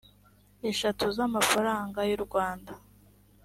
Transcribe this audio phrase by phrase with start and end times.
[0.69, 2.73] eshatu z amafaranga y u rwanda